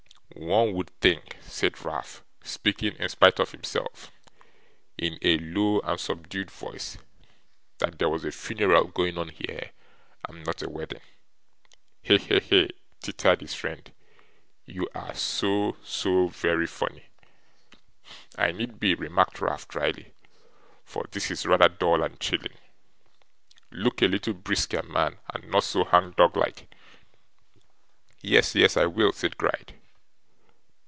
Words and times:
'One 0.33 0.73
would 0.73 0.89
think,' 1.01 1.35
said 1.41 1.79
Ralph, 1.85 2.23
speaking, 2.41 2.95
in 2.95 3.09
spite 3.09 3.39
of 3.41 3.51
himself, 3.51 4.11
in 4.97 5.19
a 5.21 5.37
low 5.39 5.81
and 5.81 5.99
subdued 5.99 6.49
voice, 6.49 6.97
'that 7.77 7.99
there 7.99 8.07
was 8.09 8.23
a 8.25 8.31
funeral 8.31 8.85
going 8.85 9.17
on 9.19 9.27
here, 9.29 9.71
and 10.27 10.43
not 10.45 10.63
a 10.63 10.69
wedding.' 10.69 11.01
'He, 12.01 12.17
he!' 12.17 12.69
tittered 13.03 13.41
his 13.41 13.53
friend, 13.53 13.91
'you 14.65 14.87
are 14.95 15.13
so 15.13 15.75
so 15.83 16.29
very 16.29 16.65
funny!' 16.65 17.05
'I 18.37 18.51
need 18.53 18.79
be,' 18.79 18.95
remarked 18.95 19.41
Ralph, 19.41 19.67
drily, 19.67 20.13
'for 20.85 21.05
this 21.11 21.29
is 21.29 21.45
rather 21.45 21.67
dull 21.69 22.01
and 22.03 22.19
chilling. 22.21 22.57
Look 23.69 24.01
a 24.01 24.07
little 24.07 24.33
brisker, 24.33 24.81
man, 24.81 25.19
and 25.35 25.51
not 25.51 25.65
so 25.65 25.83
hangdog 25.83 26.35
like!' 26.37 26.67
'Yes, 28.21 28.55
yes, 28.55 28.75
I 28.77 28.85
will,' 28.87 29.11
said 29.13 29.37
Gride. 29.37 29.75